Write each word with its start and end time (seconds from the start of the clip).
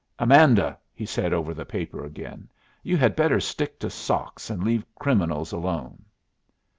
"Amanda," 0.17 0.79
he 0.95 1.05
said, 1.05 1.31
over 1.31 1.53
the 1.53 1.63
paper 1.63 2.03
again, 2.03 2.49
"you 2.81 2.97
had 2.97 3.15
better 3.15 3.39
stick 3.39 3.77
to 3.81 3.91
socks, 3.91 4.49
and 4.49 4.63
leave 4.63 4.83
criminals 4.95 5.51
alone." 5.51 6.03